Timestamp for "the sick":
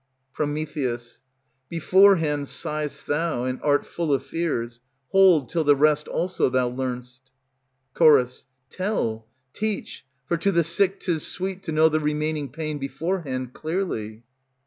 10.51-11.01